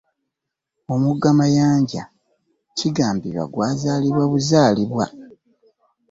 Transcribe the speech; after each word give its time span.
Omugga 0.93 1.29
Mayanja 1.39 2.03
kigambibwa 2.77 3.43
gwazaalibwa 3.53 4.23
buzaalibwa. 4.31 5.05